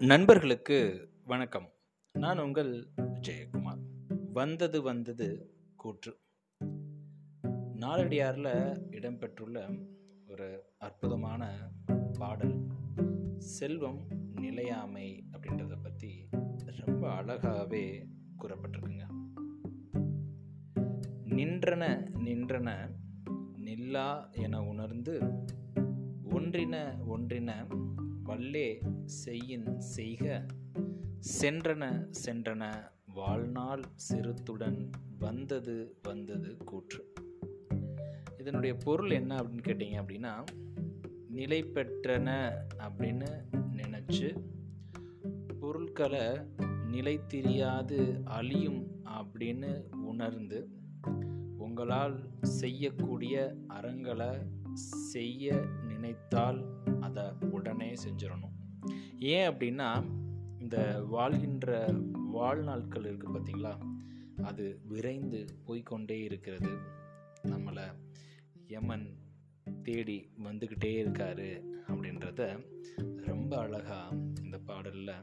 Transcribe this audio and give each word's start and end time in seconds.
நண்பர்களுக்கு 0.00 1.08
வணக்கம். 1.24 1.72
நான் 2.12 2.38
உங்கள் 2.38 2.88
ஜெயக்குமார் 2.96 3.78
வந்தது 4.32 4.82
வந்தது 4.82 5.54
கூற்று. 5.76 6.18
நாலடியாரில் 7.74 8.82
இடம்பெற்றுள்ள 8.90 9.86
ஒரு 10.28 10.62
அற்புதமான 10.78 11.70
பாடல் 12.18 12.66
செல்வம் 13.38 14.06
நிலையாமை 14.34 15.24
அப்படின்றத 15.32 15.82
பற்றி 15.82 16.28
ரொம்ப 16.66 17.08
அழகாகவே 17.08 18.06
கூறப்பட்டிருக்குங்க. 18.38 19.06
நின்றன 21.24 22.10
நின்றன 22.14 22.90
நில்லா 23.56 24.30
என 24.30 24.62
உணர்ந்து 24.62 25.20
ஒன்றின 26.30 26.96
ஒன்றின 27.06 27.66
வல்லே 28.28 28.80
செய்யின் 29.04 29.80
செய்க 29.80 30.46
சென்றன 31.40 32.06
சென்றன 32.24 32.90
வாழ்நாள் 33.06 33.82
சிறுத்துடன் 33.94 34.90
வந்தது 35.18 35.98
வந்தது 36.02 36.56
கூற்று. 36.56 37.12
இதனுடைய 38.38 38.76
பொருள் 38.84 39.10
என்ன 39.10 39.36
அப்படின்னு 39.36 39.64
கேட்டிங்க 39.64 40.02
அப்படின்னா 40.02 40.44
நிலை 41.28 41.62
பெற்றன 41.64 42.50
அப்படின்னு 42.78 43.28
நினச்சி 43.76 44.44
பொருட்களை 45.60 46.38
நிலை 46.90 47.26
தெரியாது 47.26 48.20
அழியும் 48.24 48.86
அப்படின்னு 49.04 49.92
உணர்ந்து 49.92 50.68
உங்களால் 51.58 52.28
செய்யக்கூடிய 52.42 53.56
அறங்களை 53.68 54.28
செய்ய 55.10 55.64
நினைத்தால் 55.98 56.64
அதை 57.00 57.24
உடனே 57.50 57.94
செஞ்சிடணும் 57.94 58.54
ஏன் 59.18 59.52
அப்படின்னா 59.52 59.90
இந்த 60.60 61.02
வாழ்கின்ற 61.08 61.86
வாழ்நாட்கள் 62.32 63.04
இருக்குது 63.04 63.34
பார்த்தீங்களா 63.34 63.72
அது 64.42 64.80
விரைந்து 64.84 65.44
போய்கொண்டே 65.64 66.22
இருக்கிறது. 66.22 66.70
நம்மளை 67.42 67.86
யமன் 68.66 69.06
தேடி 69.82 70.30
வந்துக்கிட்டே 70.44 70.92
இருக்காரு 71.04 71.48
அப்படின்றத 71.88 72.68
ரொம்ப 73.24 73.58
அழகாக 73.58 74.16
இந்த 74.44 74.58
பாடலில் 74.58 75.14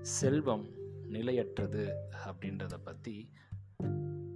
செல்வம் 0.00 0.66
நிலையற்றது 1.08 1.94
அப்படின்றத 2.26 2.76
பற்றி 2.84 3.32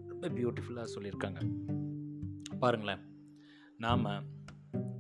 ரொம்ப 0.07 0.29
பியூட்டிஃபுல்லாக 0.29 0.87
சொல்லியிருக்காங்க. 0.95 1.41
பாருங்களேன். 2.59 3.03
நாம் 3.77 4.25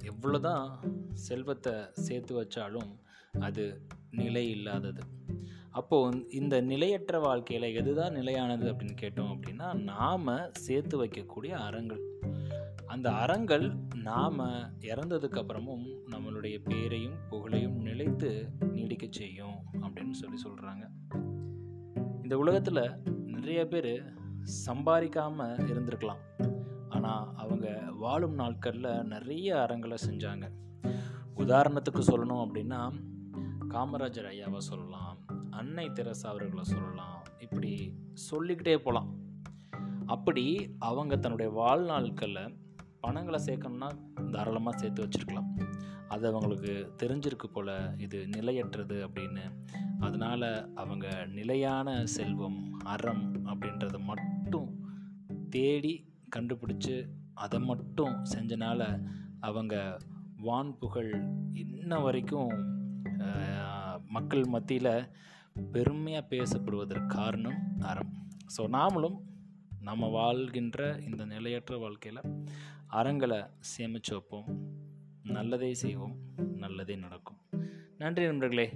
எவ்வளோதான் 0.04 0.70
செல்வத்தை 1.12 1.72
சேர்த்து 1.92 2.42
வச்சாலும் 2.42 2.90
அது 3.40 3.86
நிலை 4.10 4.50
இல்லாதது. 4.50 5.02
அப்போது 5.70 6.30
இந்த 6.30 6.60
நிலையற்ற 6.60 7.18
வாழ்க்கையில் 7.18 7.82
எதுதான் 7.82 8.10
நிலையானது 8.10 8.72
அப்படின்னு 8.72 8.96
கேட்டோம் 9.00 9.36
அப்படின்னா 9.36 9.82
நாம் 9.82 10.28
சேர்த்து 10.52 11.04
வைக்கக்கூடிய 11.04 11.48
அறங்கள். 11.48 12.02
அந்த 12.86 13.10
அறங்கள் 13.10 13.76
நாம் 13.94 14.38
இறந்ததுக்கு 14.80 15.38
அப்புறமும் 15.42 15.86
நம்மளுடைய 16.10 16.58
பேரையும் 16.64 17.18
புகழையும் 17.28 17.76
நிலைத்து 17.76 18.48
நீடிக்க 18.72 19.06
செய்யும் 19.10 19.56
அப்படின்னு 19.82 20.10
சொல்லி 20.10 20.42
சொல்கிறாங்க 20.48 20.90
இந்த 22.22 22.38
உலகத்தில் 22.38 23.02
நிறைய 23.26 23.66
பேர் 23.66 24.14
சம்பாதிக்காமல் 24.66 25.58
இருந்திருக்கலாம். 25.70 26.22
ஆனால் 27.00 27.36
அவங்க 27.36 27.82
வாழும் 27.92 28.34
நாட்களில் 28.34 29.04
நிறைய 29.04 29.62
அறங்களை 29.62 29.96
செஞ்சாங்க. 30.06 30.50
உதாரணத்துக்கு 31.36 32.02
சொல்லணும் 32.06 32.42
அப்படின்னா 32.44 32.80
காமராஜர் 33.68 34.28
ஐயாவை 34.30 34.56
சொல்லலாம் 34.56 35.18
அன்னை 35.50 35.90
தெரசா 35.90 36.22
அவர்களை 36.22 36.64
சொல்லலாம் 36.64 37.24
இப்படி 37.38 37.92
சொல்லிக்கிட்டே 38.12 38.76
போகலாம் 38.76 39.08
அப்படி 40.06 40.76
அவங்க 40.78 41.16
தன்னுடைய 41.16 41.52
வாழ்நாட்களில் 41.52 42.56
பணங்களை 43.00 43.40
சேர்க்கணும்னா 43.44 43.88
தாராளமாக 44.30 44.78
சேர்த்து 44.78 45.04
வச்சுருக்கலாம். 45.04 45.50
அது 46.08 46.28
அவங்களுக்கு 46.28 46.92
தெரிஞ்சிருக்கு 47.02 47.48
போல் 47.52 47.98
இது 47.98 48.26
நிலையற்றது 48.26 49.08
அப்படின்னு. 49.08 49.44
அதனால் 50.00 50.74
அவங்க 50.74 51.26
நிலையான 51.26 52.06
செல்வம் 52.06 52.78
அறம் 52.84 53.46
அப்படின்றத 53.46 53.98
மட்டும் 53.98 54.70
தேடி 55.50 56.09
கண்டுபிடிச்சி 56.36 56.96
அதை 57.44 57.58
மட்டும் 57.70 58.14
செஞ்சனால 58.32 58.80
அவங்க 59.48 59.74
வான் 60.48 60.72
புகழ் 60.80 61.12
இன்ன 61.62 61.98
வரைக்கும் 62.06 62.52
மக்கள் 64.16 64.44
மத்தியில் 64.54 64.94
பெருமையாக 65.72 66.30
பேசப்படுவதற்கு 66.30 67.08
காரணம் 67.16 67.58
அறம். 67.90 68.12
ஸோ 68.54 68.62
நாமளும் 68.76 69.18
நம்ம 69.88 70.08
வாழ்கின்ற 70.16 70.86
இந்த 71.08 71.22
நிலையற்ற 71.24 71.76
வாழ்க்கையில் 71.84 72.22
அறங்களை 72.98 73.40
சேமித்து 73.72 74.14
வைப்போம். 74.16 74.48
நல்லதே 75.36 75.70
செய்வோம் 75.82 76.16
நல்லதே 76.64 76.96
நடக்கும். 77.04 77.40
நன்றி 77.98 78.24
நண்பர்களே. 78.24 78.66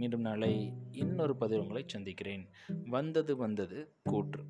மீண்டும் 0.00 0.26
நாளை 0.28 0.52
இன்னொரு 1.02 1.34
பதிவு 1.42 1.62
உங்களை 1.62 1.82
சந்திக்கிறேன். 1.86 2.44
வந்தது 2.94 3.32
வந்தது 3.36 3.78
கூற்று. 4.10 4.42